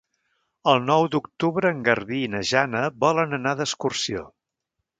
[0.71, 4.29] El nou d'octubre en Garbí i na Jana volen anar d'excursió.